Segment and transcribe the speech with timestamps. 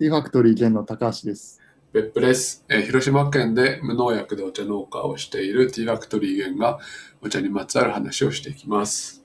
[0.00, 1.60] ティーファクトリー兼の高橋です。
[1.92, 6.78] 別府です、えー広島県で無農薬でお茶農家をしているティーファクトリーゲンが
[7.20, 9.22] お茶にまつわる話をしていきます。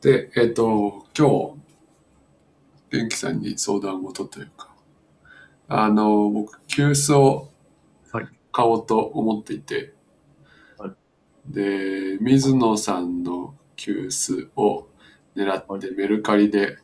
[0.00, 4.74] で、えっ、と、今日、元気さんに相談事というか、
[5.68, 7.50] あの、僕、急須を
[8.10, 9.92] はい買おうと思っていて、
[10.78, 10.92] はい
[11.46, 14.88] で、水野さんの急須を
[15.36, 16.78] 狙ってメルカリで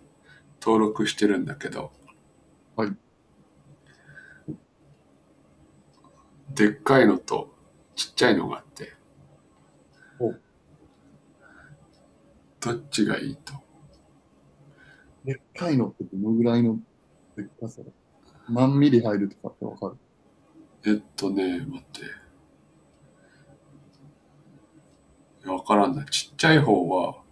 [0.61, 1.93] 登録してるんだけど、
[2.79, 2.97] はい。
[6.55, 7.53] でっかいのと
[7.97, 8.93] ちっちゃいのがあって
[10.21, 10.33] お。
[12.61, 13.53] どっちがいいと？
[15.25, 16.79] でっかいのってどのぐらいの
[17.37, 17.83] でっかさ？
[17.83, 17.91] だ
[18.49, 19.97] 何ミリ入るとかってわか
[20.85, 20.93] る？
[20.93, 22.01] えっとね待って。
[22.03, 22.05] い
[25.47, 26.05] やわからんな。
[26.05, 27.23] ちっちゃい方は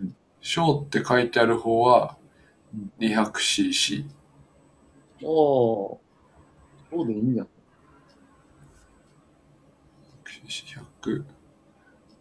[0.00, 2.16] うん「小」って書いてある方は
[2.72, 2.92] うん。
[3.00, 4.23] 200cc ああ、
[5.24, 7.46] そうでいいんや。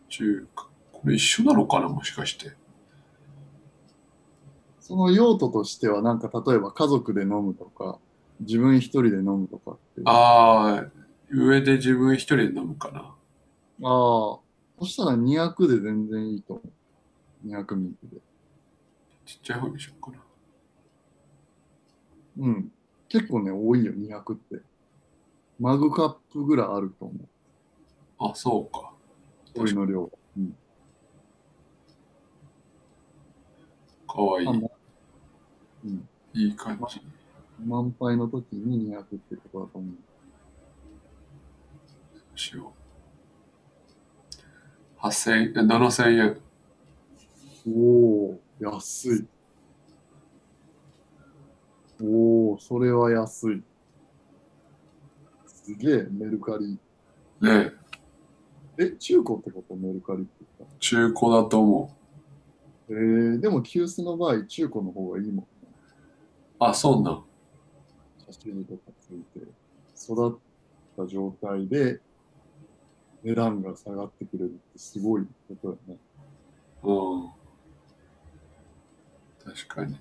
[0.10, 2.52] 110かこれ一緒なのかなもしかして
[4.80, 8.00] その用途としては、なんか例えば家族で飲むとか、
[8.42, 10.02] 自分一人で飲むとかって。
[10.04, 10.86] あああ
[11.32, 13.16] 上で自分一人で飲むかな
[13.82, 14.40] あー、
[14.80, 16.62] そしたら200で全然いいと思
[17.44, 17.48] う。
[17.48, 18.18] 200ミリで。
[19.26, 20.18] ちっちゃい方にしようかな
[22.40, 22.72] うん。
[23.14, 24.60] 結構ね、多いよ、200って。
[25.60, 27.28] マグカップぐらいあると思う。
[28.32, 28.92] あそうか
[29.56, 30.10] お湯の量。
[30.36, 30.56] うん。
[34.08, 34.52] かわいいう
[35.88, 36.10] ん。
[36.34, 37.02] いい感じ
[37.64, 39.94] 満杯の時に200ってことだと思う。
[42.36, 42.74] しよ
[45.00, 45.06] う。
[45.06, 46.42] 8000円、7000円。
[47.68, 47.80] お
[48.32, 49.28] お、安い。
[52.04, 53.64] おお、それは安い。
[55.48, 56.78] すげえ、メルカリ。
[57.40, 57.72] ね
[58.78, 59.76] え、中古ってこと？
[59.76, 61.96] メルカリって言っ中古だと思
[62.90, 62.94] う。
[62.94, 63.00] た。
[63.00, 65.46] えー、でも急須の場合、中古の方がいいもんね。
[66.60, 67.24] あ、そうなん。
[68.26, 69.48] 写真とかついて、
[69.96, 70.40] 育っ
[70.98, 72.02] た状態で
[73.24, 75.98] 値段が下がってくれるってすごいことだね。
[76.84, 77.30] うん。
[79.46, 79.96] 確かに。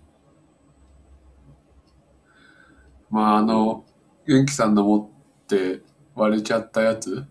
[3.12, 3.84] まあ、あの、
[4.27, 5.83] 元気さんの持って
[6.15, 7.27] 割れちゃったやつ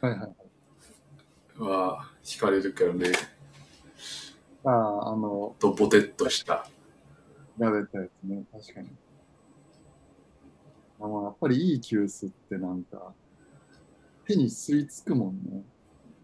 [0.00, 1.62] はいはい。
[1.62, 3.12] は惹かれるけどね。
[4.64, 6.66] ああ、あの、と、ボテッとした。
[7.60, 8.88] やれたやつね、確かに。
[11.00, 13.14] あのやっぱりいい急須ってなんか、
[14.26, 15.62] 手に吸い付くもんね。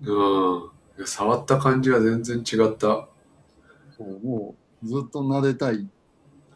[0.02, 1.06] うん。
[1.06, 3.08] 触った感じが全然違った。
[3.96, 5.88] そう、もうずっと撫でたい、うん。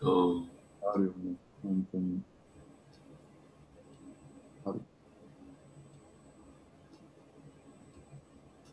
[0.01, 2.21] あるよね、本当に。
[4.65, 4.81] ある。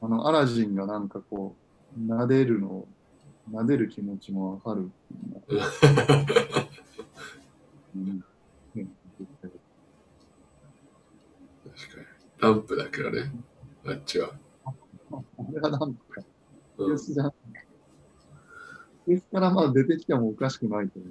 [0.02, 1.56] あの、アラジンがなんかこ
[1.98, 2.86] う、撫でるの、
[3.52, 4.90] 撫でる気持ちもわかる
[7.96, 8.24] うん
[8.76, 8.88] ね
[11.64, 12.06] 確かに。
[12.40, 13.32] ランプだけどね。
[13.86, 14.32] あっちは。
[14.66, 14.74] あ
[15.54, 16.22] れはなんか、
[16.78, 16.98] うん。
[16.98, 17.34] 急須じゃん。
[19.06, 21.08] 急須からまあ出てきてもおかしくないと思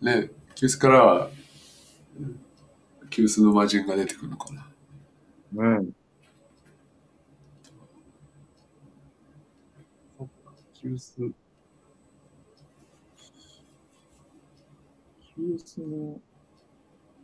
[0.00, 0.04] う。
[0.04, 1.30] ね、急須からは、
[3.10, 4.62] 急須の魔人が出てくるのかな。
[5.52, 5.92] ねえ。
[10.18, 11.32] そっか、急須。
[15.34, 16.20] 急須の、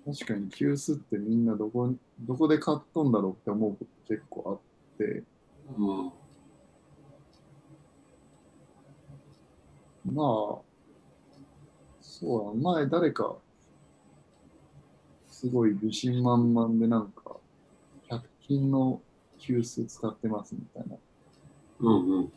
[0.04, 4.62] 確かに急須ってみんなどこに、どこで買っとんだろうって思うこと結構
[4.96, 5.24] あって、
[5.78, 6.12] うん。
[10.04, 10.67] まあ、
[12.18, 13.36] そうや、前誰か、
[15.28, 17.36] すごい自信満々でなんか、
[18.10, 19.00] 100均の
[19.38, 20.96] 急須使ってますみたいな
[21.80, 22.32] うんうん。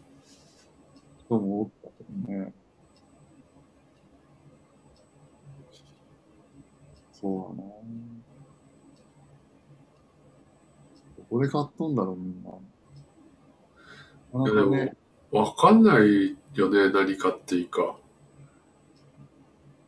[1.26, 2.54] 人もおったけどね。
[7.14, 7.70] そうだな。
[11.18, 12.52] どこで買っとんだろう、みんな。
[14.34, 14.96] なかなかね、
[15.32, 18.01] わかんないよね、何買っていいか。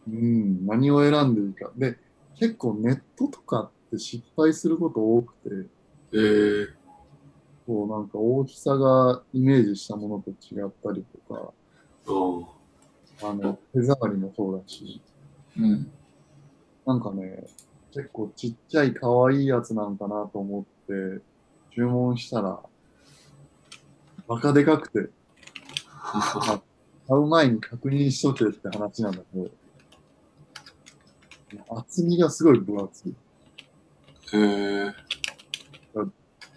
[0.07, 1.71] うん、何を選んでいいか。
[1.77, 1.97] で、
[2.35, 5.69] 結構ネットとかって失敗すること多くて、
[6.13, 6.67] えー、
[7.65, 11.53] こうなんか大きさがイメージしたものと違ったりとか、
[12.07, 12.45] う
[13.25, 15.01] あの、手触りもそうだし、
[15.59, 15.63] ん。
[15.63, 15.91] うん。
[16.85, 17.45] なんかね、
[17.93, 21.21] 結構ちっちゃい可愛いやつなんかなと思って、
[21.73, 22.59] 注文したら、
[24.27, 25.09] バカでかくて、
[27.07, 29.49] 買う前に確認しとけって話なんだけど、
[31.69, 33.15] 厚みがすごい分厚い。
[34.33, 34.93] えー、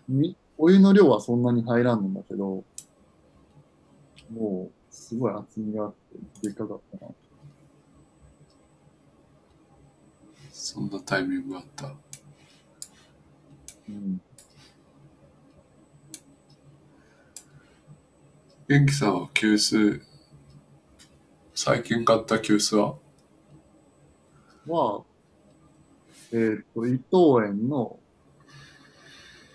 [0.09, 2.65] みお湯の量はそんなに入らんのだけど、
[4.33, 5.95] もう、すごい厚みがあっ
[6.43, 7.13] て、でかかったな。
[10.51, 11.95] そんなタイミングがあった。
[13.89, 14.21] うん。
[18.69, 20.01] 元気さんは急須、
[21.55, 22.97] 最近買った急須は？
[24.67, 25.05] は、
[26.33, 27.99] えっ、と、伊藤園の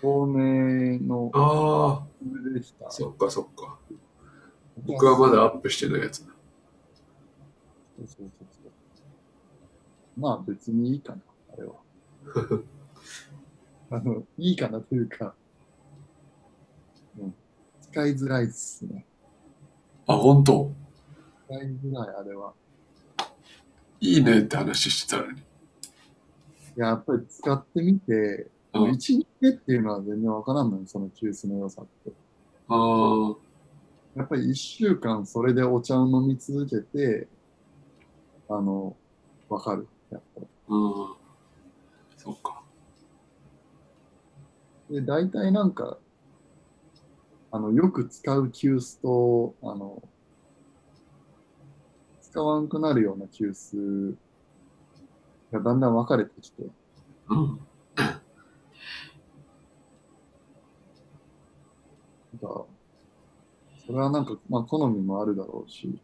[0.02, 2.90] 透明のあ水でしたあ、。
[2.90, 3.78] そっかそっか。
[4.84, 10.20] 僕はまだアップしてないやつそうそうそう。
[10.20, 11.20] まあ別にいいかな、
[11.52, 11.74] あれは。
[13.90, 15.34] あの、いいかなというか、
[17.18, 17.34] うん、
[17.82, 19.06] 使いづらいっすね。
[20.06, 20.72] あ、本当？
[21.46, 22.54] 使いづらい、あれは。
[24.02, 25.38] いいねって話してたのに。
[25.38, 25.42] い
[26.76, 32.10] や、やっぱり使ってみて、うん一日目っていうのは全然わからんのよ、その急須の良さって。
[32.68, 33.34] あ
[34.16, 37.28] やっぱり一週間それでお茶を飲み続けて、
[38.48, 38.96] あの、
[39.48, 39.86] わかる。
[40.10, 40.46] やっぱり。
[40.68, 40.92] あ、うん。
[42.16, 42.62] そっか。
[44.90, 45.98] で、大体なんか、
[47.52, 50.02] あの、よく使う急須と、あの、
[52.32, 54.16] 使わんくなるような急須
[55.52, 56.62] がだんだん分かれてきて、
[57.28, 57.60] うん。
[57.98, 58.08] なん
[62.40, 62.64] か、
[63.86, 66.00] それはなんか、まあ、好みもあるだろうし、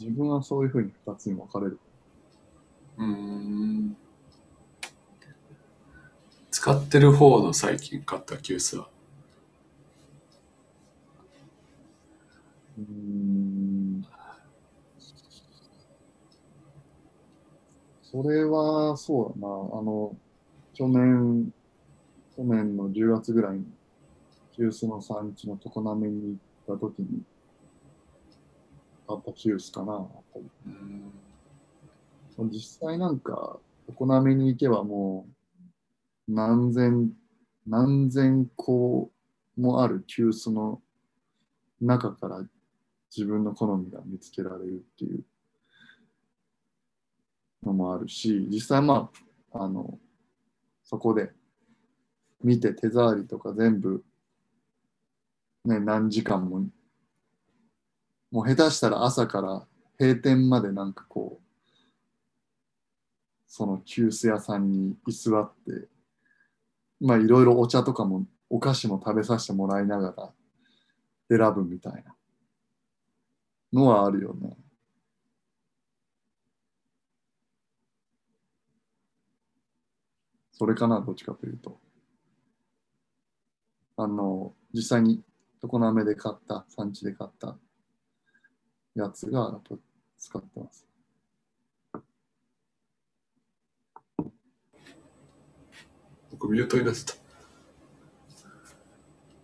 [0.00, 1.78] 自分はそういうふうに二つに分かれる。
[2.96, 3.96] うーん。
[6.50, 8.88] 使ってる方の最近買った急須は。
[12.78, 14.04] うーん。
[18.10, 19.54] それは、そうだな。
[19.54, 20.16] あの、
[20.72, 21.52] 去年、
[22.34, 23.66] 去年の10月ぐらいに、
[24.56, 27.22] 急須の産地の常滑に行った時に、
[29.06, 29.92] 買った急須かな。
[29.92, 30.50] やっぱり
[32.38, 32.50] うん。
[32.50, 33.58] 実際なんか、
[33.98, 35.26] 常滑に行けばも
[36.28, 37.12] う、何千、
[37.66, 39.10] 何千個
[39.58, 40.80] もある急須の
[41.82, 42.42] 中から
[43.14, 45.24] 自分の好みが見つけられるっていう
[47.64, 49.10] のもあるし、実際ま
[49.52, 49.98] あ、あの、
[50.84, 51.32] そこで
[52.42, 54.04] 見て手触りとか全部、
[55.64, 56.66] ね、何時間も、
[58.30, 59.66] もう下手したら朝から
[59.98, 61.48] 閉店までなんかこう、
[63.46, 65.88] その急須屋さんに居座って、
[67.00, 70.32] まあいろいろお茶とかもお菓子も食べさせてもらいなが
[71.28, 72.14] ら選ぶみたいな
[73.72, 74.56] のはあるよね。
[80.58, 81.78] それかな、どっちかというと。
[83.96, 85.22] あの、実際に
[85.62, 87.56] 常滑で買った、産地で買った
[88.96, 89.76] やつがやっぱ
[90.18, 90.84] 使ってます。
[96.32, 97.14] 僕ミュートになってた。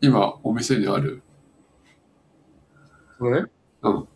[0.01, 1.23] 今、お店にある。
[3.19, 3.45] それ？
[3.83, 4.09] うん。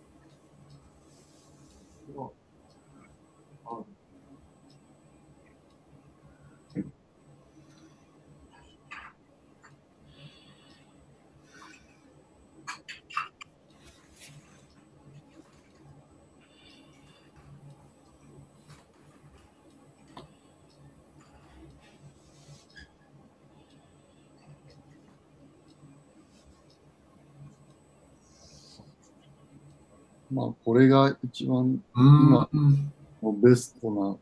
[30.30, 31.80] まあ、これが一番うん。
[31.94, 34.20] 今うんもうベストな、こ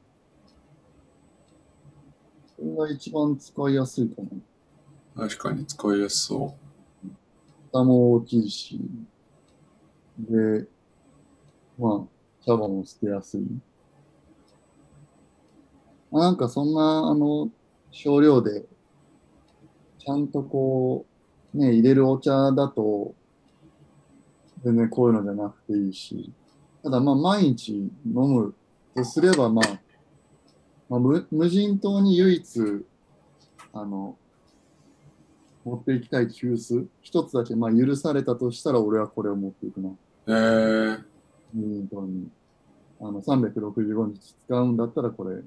[2.59, 4.23] れが一番使いやすいか
[5.15, 5.29] な。
[5.29, 6.55] 確かに使いやすそ
[7.73, 8.81] 蓋も大きいし、
[10.19, 10.67] で、
[11.79, 13.43] まあ、茶葉も捨てやすい。
[16.11, 17.51] まあなんかそんな、あの、
[17.91, 18.65] 少量で、
[19.99, 21.05] ちゃんとこ
[21.55, 23.15] う、ね、入れるお茶だと、
[24.65, 26.33] 全然こういうのじゃなくていいし、
[26.83, 28.55] ただまあ毎日飲む
[28.95, 29.79] とすればまあ、
[30.89, 32.85] まあ、無無人島に唯一、
[33.73, 34.17] あの、
[35.65, 39.91] 持っていきたい急須、一つだけまあ許されたとしたら俺はこれを持っていくな。
[39.91, 39.97] う。
[40.29, 41.05] えー、
[41.53, 42.29] 無人島に。
[43.01, 45.43] あの、365日使うんだったらこれ、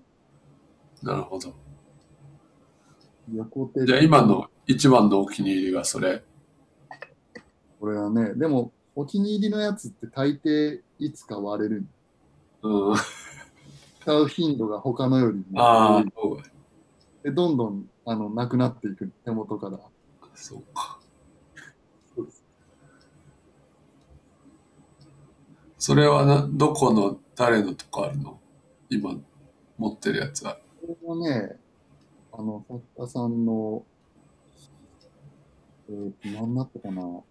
[1.01, 1.53] なるほど。
[3.33, 6.23] 横手じゃあ今の一番のお気に入りがそれ。
[7.79, 11.85] これはね、でも、お気に入りのやつって大抵いつか割れる。
[12.63, 12.95] うん。
[14.01, 16.43] 使う頻度が他のよりもああ多い、そう
[17.23, 19.79] でどんどんあのなくなっていく手元から。
[20.35, 20.99] そうか。
[22.13, 22.43] そうです
[25.77, 28.37] それはな、どこの誰のとかあるの？
[28.89, 29.15] 今
[29.77, 30.57] 持ってるやつは。
[30.81, 31.57] これはね、
[32.33, 33.85] あの、作家さんの、
[35.89, 37.21] えーと、何だったかな。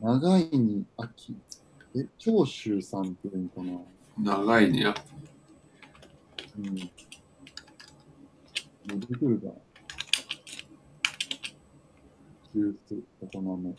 [0.00, 1.36] 長いに秋。
[1.96, 3.62] え、長州さんっていうのか
[4.22, 4.36] な？
[4.44, 4.94] 長いにや。
[6.58, 6.74] うん。
[6.74, 6.90] 出
[9.06, 9.52] てくるかな。
[12.54, 13.74] ジュース、大人の。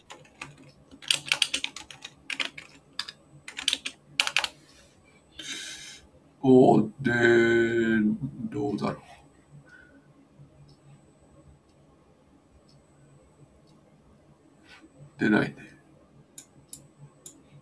[6.42, 7.12] おで、
[8.52, 9.04] どうだろう。
[15.20, 15.67] 出ないね。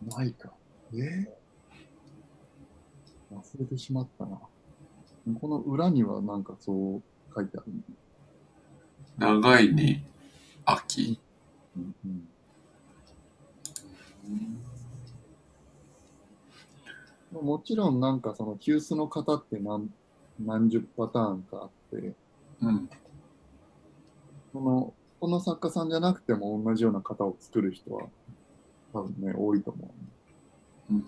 [0.10, 0.52] ないか。
[0.94, 1.28] え
[3.32, 4.40] 忘れてしまったな。
[5.40, 7.02] この裏にはなんかそう
[7.34, 7.66] 書いてある、
[9.18, 10.04] 長いに
[10.66, 11.20] 秋。
[11.76, 12.28] うんうん
[17.42, 19.90] もちろんなんかその急須の型って何
[20.40, 22.14] 何十パターンかあって、
[22.62, 22.90] うん。
[24.54, 28.04] そのこの作家さんじゃなくても同じような型を作る人は
[28.96, 29.94] 多分ね、多いと思
[30.90, 31.06] うん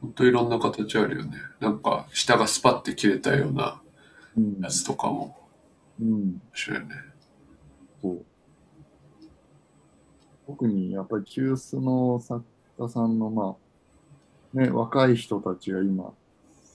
[0.00, 1.36] 本当いろんな形あるよね。
[1.58, 3.82] なんか下がスパッて切れたような
[4.62, 5.36] やつとかも
[6.00, 6.08] うん。
[6.08, 6.94] 面白いよね。
[8.00, 8.24] そう。
[10.46, 12.44] 特にやっぱり急須の作
[12.78, 13.56] 家さんのま
[14.54, 16.12] あ、ね、若い人たちが今、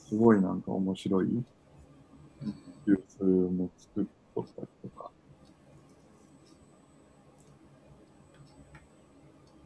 [0.07, 1.43] すごいなんか面白い
[2.85, 5.14] 急須も作っとったりとか。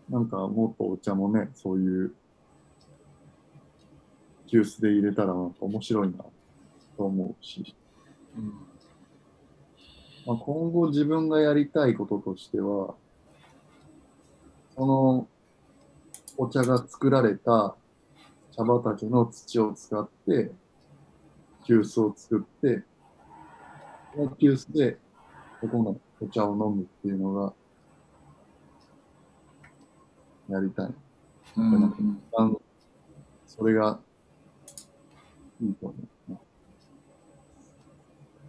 [0.10, 2.14] なんかもっとお茶もね、そういう
[4.48, 6.26] 急須で入れたらなんか面白いな
[6.98, 7.76] と思うし。
[8.38, 8.70] うん
[10.26, 12.94] まあ、今後自分がやりたいこととしては、
[14.76, 15.28] その
[16.38, 17.76] お茶が作られた
[18.56, 20.52] 茶畑の土を使って、
[21.66, 22.84] 急須を作って、
[24.40, 24.98] 急須で
[25.62, 27.54] ここのお茶を飲むっていうのが、
[30.50, 30.94] やりたい。
[31.58, 31.94] うん
[33.48, 34.00] それが
[35.62, 35.96] いいと思
[36.30, 36.38] うな。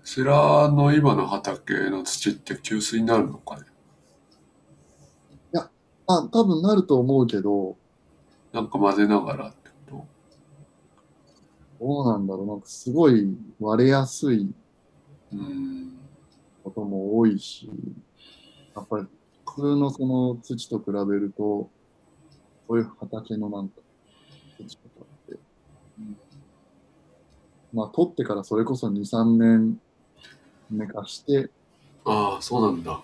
[0.05, 3.63] セラの今の畑の土って急須になるのかね？
[6.07, 7.77] あ、多分なると思うけど、
[8.53, 10.07] なんか混ぜながらってこ
[11.81, 12.47] どうなんだろう。
[12.47, 14.53] なんかすごい割れやすい。
[16.65, 17.71] ことも多いし、
[18.75, 19.07] やっぱり
[19.47, 21.71] 普通のその土と比べると、
[22.71, 23.81] そういう畑のなんか
[24.61, 25.33] 土とかって、
[25.99, 26.15] うん
[27.73, 29.77] まあ取ってからそれこそ2、3年
[30.71, 31.51] 寝かして、
[32.05, 33.03] ああ、そうなんだ。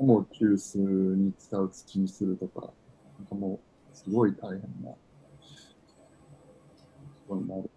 [0.00, 2.74] もう急須に使う土にするとか、
[3.18, 4.90] なんかもうすごい大変な
[7.26, 7.70] ことになる。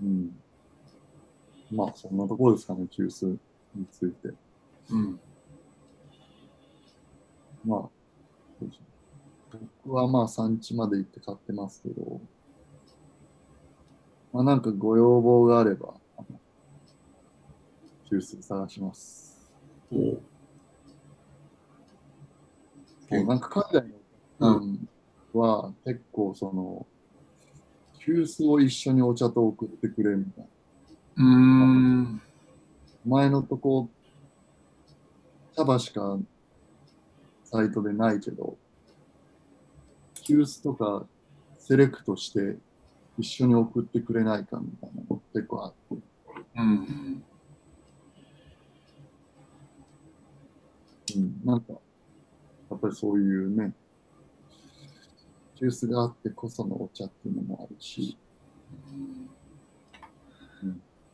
[0.00, 0.30] うん。
[1.76, 3.36] まあ、そんなところですかね、急須
[3.74, 4.32] について。
[4.90, 5.20] うん。
[7.64, 7.88] まあ、
[9.84, 12.20] 僕はまあ産地まで行って買ってますけど、
[14.32, 15.94] まあなんかご要望があれば、
[18.08, 19.50] 急須探します。
[19.92, 19.96] お
[23.08, 23.88] そうなんか海外
[24.40, 24.88] のうん
[25.32, 26.86] は結構その、
[27.98, 30.55] 急須を一緒にお茶と送ってくれみたいな。
[31.16, 32.20] うーん。
[33.06, 33.88] 前のとこ、
[35.56, 36.18] 茶葉しか
[37.44, 38.56] サイトでないけど、
[40.24, 41.06] 急須とか
[41.58, 42.56] セレクトして
[43.16, 46.02] 一緒に送ってくれないかみたいなの結構あって、
[46.56, 47.22] うん。
[51.14, 53.72] うん、なんか、やっぱりそういうね、
[55.54, 58.18] 急須があってこそのお茶っていうのもあるし、
[58.90, 59.35] うん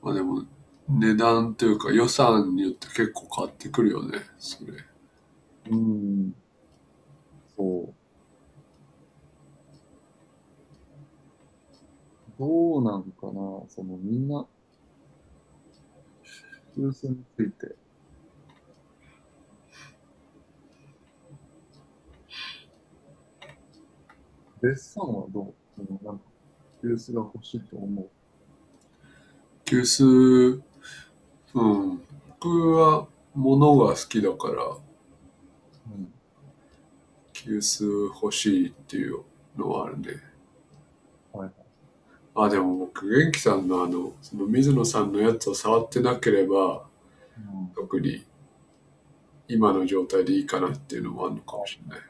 [0.03, 0.45] まあでも、
[0.89, 4.73] 値段というか予算によって結構変わってくるよね、それ。
[5.71, 6.35] うん、
[7.57, 7.95] そう。
[12.39, 13.33] どうなんかな、
[13.69, 14.45] そのみんな、
[16.75, 17.77] 急須について。
[24.63, 25.55] デッサンはどう？
[25.77, 26.25] そのなんか、
[26.81, 28.11] 急須が欲しいと思う。
[29.65, 30.63] 急須、
[31.55, 31.65] う
[31.95, 32.03] ん。
[32.41, 34.65] 僕は物が好きだから、
[35.87, 36.13] うん。
[37.35, 39.23] 急須欲しいっていう
[39.57, 40.23] のはあるね。
[41.33, 41.55] はいはい。
[42.37, 46.87] あ、でも僕、元気さんのあの、その水野さんのやつを触ってなければ、
[47.39, 47.73] うん。
[47.77, 48.25] 特に
[49.47, 52.01] 今の状態でいいかなっていうのもあるのかもしれない。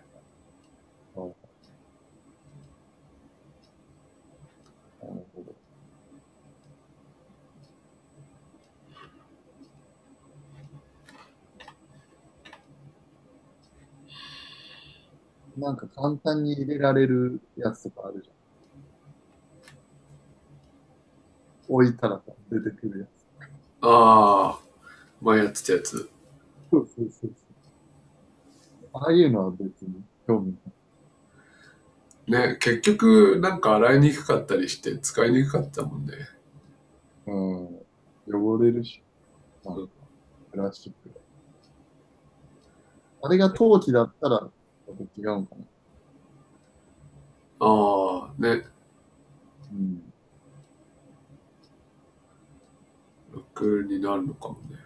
[5.00, 5.54] なるほど。
[15.56, 18.34] なんか簡単に入れられるやつとかあるじゃん。
[21.68, 23.08] 置いたら出てくるやつ。
[23.82, 24.60] ああ、
[25.20, 26.10] 前やってたやつ。
[26.70, 27.30] そうそうそう。
[28.94, 30.52] ああいうのは別に興味
[32.28, 32.48] ない。
[32.50, 36.12] ね、結局なんか洗いにくかったりして使いにくかったもんね。
[37.26, 37.82] うん。
[38.32, 39.02] 汚れるし。
[39.62, 41.20] プラスチック。
[43.22, 44.50] あれが陶器だったら、
[45.16, 45.64] 違うんかな。
[47.60, 48.64] ああ、ね、
[49.72, 50.12] うん。
[53.34, 54.78] 楽になるのかもね。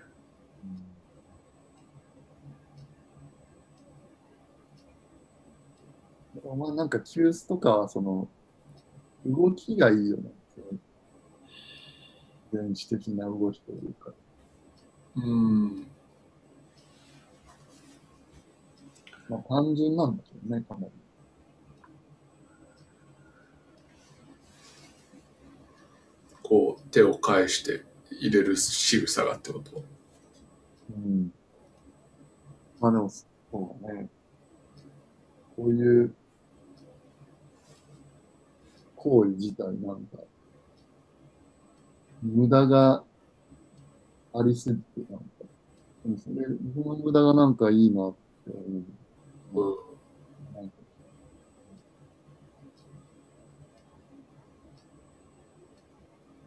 [6.45, 8.29] お前なんか急須とかはその
[9.25, 10.31] 動きがいいよね。
[12.53, 14.13] 電子的な動きというか。
[15.17, 15.96] うん。
[19.29, 20.93] まあ単純なんだけどね、かなり。
[26.43, 27.85] こう手を返して
[28.21, 29.83] 入れる仕草がってこと？
[30.95, 31.33] うん。
[32.79, 34.09] まあでも、そうだね。
[35.57, 36.15] こういう
[38.95, 40.19] 行為自体なんか、
[42.23, 43.03] 無駄が
[44.35, 45.25] ありすぎて、なんか、
[46.05, 48.85] それ、その無駄がなんかいいなって思う。
[49.57, 49.87] うん。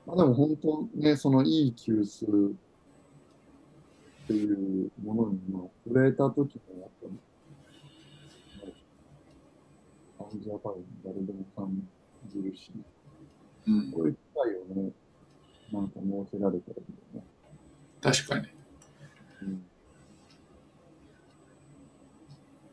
[0.05, 2.53] まあでも本当ね、そのいい急須っ
[4.27, 7.19] ていうものにまあ触れた時のやっぱり、ね
[10.17, 11.87] 感じは多分誰でも感
[12.27, 12.71] じるし、
[13.67, 14.91] うん、こういう機会をね、
[15.71, 17.23] なんか設けられたらいいよね。
[18.01, 18.47] 確かに。
[19.41, 19.63] うん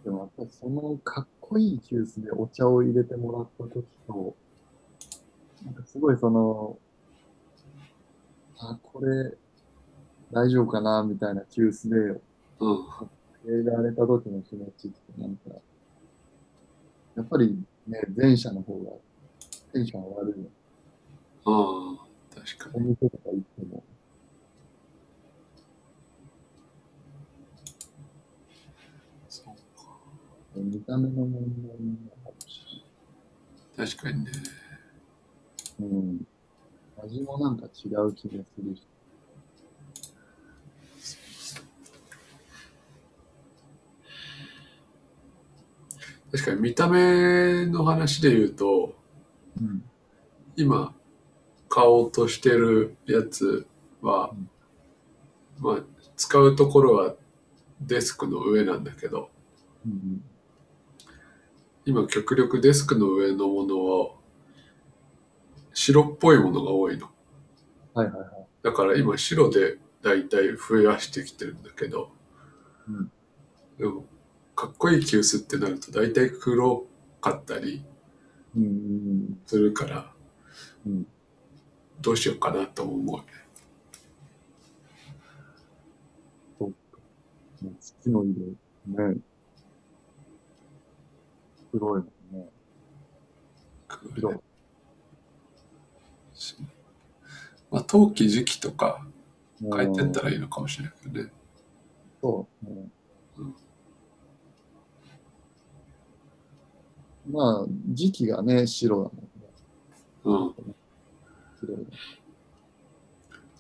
[0.07, 4.37] でもやっぱりそのかっこいい急須でお茶を入れてもらった時と、
[5.65, 6.79] なんかすごいその、
[8.61, 9.37] あ、これ
[10.31, 12.21] 大丈夫かなみたいな急須で
[12.61, 12.77] うん。
[13.45, 15.51] 入れられた時の気持ちってなんか、
[17.17, 18.93] やっぱりね、前者の方が
[19.73, 20.37] テンション上がるよ。
[21.47, 22.87] ああ、確かに。
[22.87, 23.83] お店とか行っても。
[29.29, 29.55] そう
[30.61, 32.85] 見た目の問題なのかもし
[33.77, 34.31] 確かにね。
[35.81, 36.27] うん。
[37.05, 38.87] 味もなんか違う気がするし。
[46.33, 48.95] 確かに見た目の話で言うと、
[49.61, 49.83] うん。
[50.57, 50.95] 今
[51.69, 53.67] 買おうとしてるやつ
[54.01, 54.51] は、うん
[55.59, 55.83] まあ
[56.17, 57.15] 使うところは
[57.81, 59.31] デスクの上なんだけど
[59.87, 60.23] うん
[61.87, 64.19] 今極力デスクの上のものを
[65.73, 67.09] 白っぽいものが多いの
[67.95, 68.29] はいはいはい。
[68.63, 72.11] だから今白でだいたい増やしてきてるんだけど
[72.89, 73.13] うん。
[73.79, 74.05] でも
[74.57, 76.87] かっこいい急須ってなるとだいたい黒
[77.21, 77.85] かったり
[79.47, 80.13] するから
[80.85, 80.93] うん。
[80.93, 81.07] うん。
[82.01, 83.25] どうしようかなと思うね
[86.59, 86.75] もう
[87.81, 89.17] 土の色、ね。
[91.79, 92.49] 黒いもんね。
[93.87, 94.41] 黒い。
[97.71, 99.07] まあ陶器時期とか
[99.61, 100.29] 書いてったら。
[100.31, 101.31] らいいのかもしれないけどね
[102.23, 102.65] そう。
[102.67, 102.89] ね
[103.39, 103.55] うん
[107.29, 109.23] まあ、時期がね、白だもんね。
[110.25, 110.75] うん
[111.61, 111.87] 白い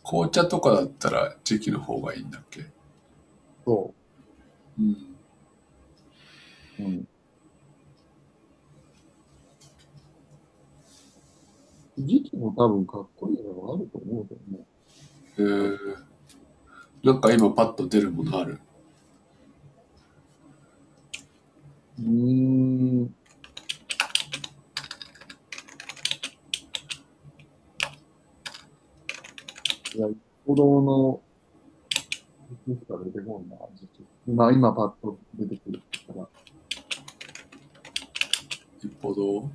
[0.04, 2.64] 紅茶とかだったら時期の方がいいんだっけ？
[3.64, 3.92] そ
[4.78, 5.16] うん。
[6.78, 6.82] う。
[6.84, 7.08] うん。
[11.98, 14.64] 時期も多分かっこいいのがあると思うけどね。
[15.38, 15.78] えー、
[17.02, 18.60] なんか今パッと出るものある？
[21.98, 23.14] うーん。
[29.94, 30.08] いや、
[30.46, 31.22] 子供の
[32.68, 34.04] いつしか出てこんな、時期。
[34.28, 36.28] 今、今パッと出てくるから、
[38.82, 39.50] 一歩堂？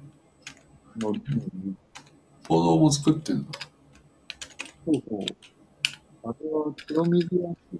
[0.97, 1.23] の、うん、一
[2.47, 3.59] 歩堂も作ってんだ。
[4.85, 5.25] そうそう。
[6.23, 7.79] あとは、黒水焼き、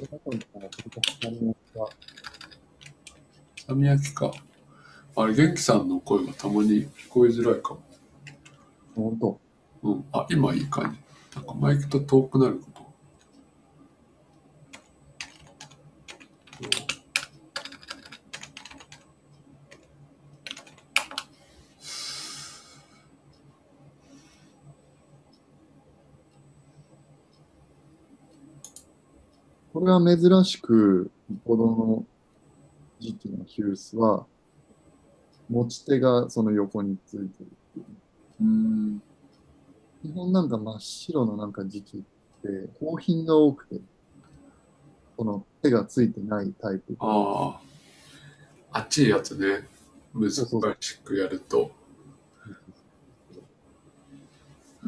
[0.00, 0.82] え、なんかった。
[3.66, 4.32] さみ焼きか。
[5.14, 7.82] あれ、元気さんの声がたまに聞こえづらいかも。
[8.94, 9.40] ほんと。
[9.82, 10.04] うん。
[10.12, 11.36] あ、今いい感じ。
[11.36, 12.71] なんかマイクと遠くなること。
[29.72, 31.10] これは珍しく、
[31.46, 32.04] 子供の
[33.00, 34.26] 時期のヒュースは、
[35.48, 37.28] 持ち手がその横についてるっ
[37.74, 37.84] ていう。
[38.42, 39.02] うん。
[40.02, 42.00] 基本なんか真っ白のなんか時期っ
[42.42, 43.80] て、高品が多くて、
[45.16, 46.94] この手がついてないタイプ。
[46.98, 47.60] あ
[48.70, 48.78] あ。
[48.78, 49.66] あっちいやつね。
[50.14, 50.46] 難し
[51.02, 51.70] くやると。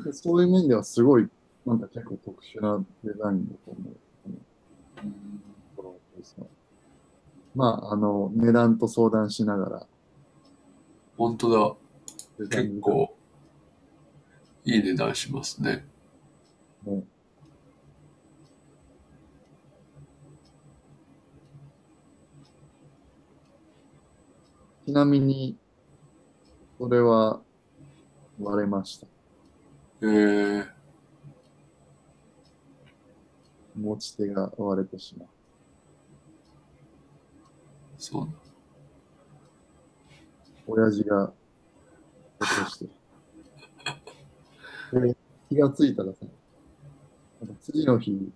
[0.04, 1.28] でそういう面ではすごい、
[1.64, 3.96] なんか結構特殊なデザインだと思う。
[5.76, 6.46] このヒュースの
[7.54, 9.86] まあ、あの、値段と相談しながら、
[11.16, 11.78] 本当
[12.38, 12.48] だ。
[12.50, 13.16] 結構、
[14.64, 15.84] いい値段しますね。
[16.84, 17.04] ね
[24.84, 25.56] ちなみに、
[26.78, 27.40] これは
[28.40, 29.06] 割れました。
[30.02, 30.66] えー、
[33.76, 35.28] 持ち手が割れてしまう。
[37.98, 38.28] そう
[40.66, 41.32] 親父が
[42.40, 42.86] 落として。
[45.00, 45.16] で、
[45.48, 46.26] 気がついたらさ、
[47.40, 48.32] なんか次の日、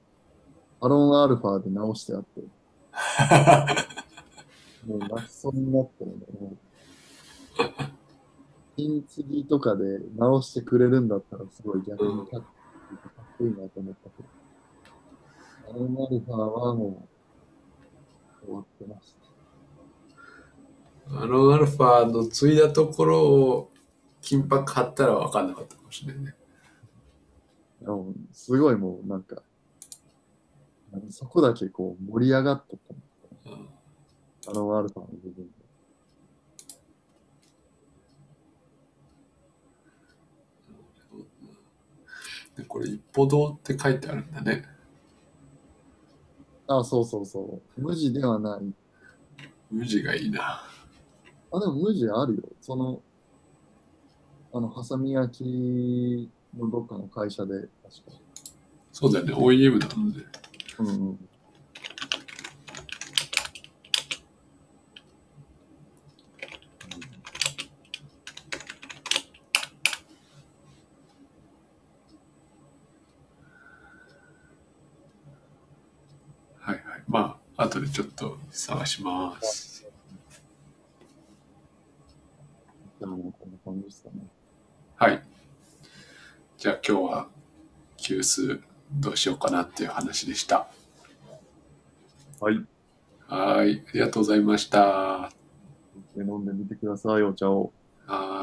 [0.81, 2.43] アロンアルファで直してあって、
[4.87, 6.33] もう泣きそうになってるんだよ。
[6.41, 6.59] もう
[8.77, 12.43] 金継ぎとかで直してくれるんだったらすごい逆にかっ
[13.37, 14.29] こいいなと思ったけど、
[15.69, 17.07] アロンアルファはも
[18.43, 19.15] う終わってまし
[21.11, 21.23] た。
[21.23, 23.71] アロンアルファの継いだところを
[24.23, 26.35] 金箔貼ったら分かんなかったかもしれないね。
[28.33, 29.43] すごいもうなんか、
[31.11, 32.79] そこだけこう盛り上がっとっ
[33.45, 33.69] たうん
[34.49, 35.53] あのアルファの部分で。
[42.57, 44.65] でこれ一歩堂って書いてあるんだね。
[46.69, 47.81] あ、そうそうそう。
[47.81, 48.75] 無地ではない。
[49.71, 50.63] 無地がいいな。
[51.51, 52.43] あ、でも無地あるよ。
[52.61, 53.03] その、
[54.53, 57.69] あの、ハサミ焼きのどっかの会社で、確か。
[58.93, 59.33] そうだよね。
[59.33, 60.25] OEM なので。
[60.79, 61.29] うんうん。
[76.69, 77.03] はいはい。
[77.09, 79.87] まあ、後でちょっと探します。
[83.01, 84.27] でも、こんな感じですかね。
[84.97, 85.23] はい。
[86.57, 87.29] じゃあ今日は
[87.97, 88.61] 急須
[88.93, 90.69] どうしようかなっていう話でした。
[92.41, 92.67] はい。
[93.29, 93.85] はい。
[93.89, 95.31] ありがとうございました。
[96.17, 97.73] 飲んでみてください、お茶を。
[98.07, 98.38] はい。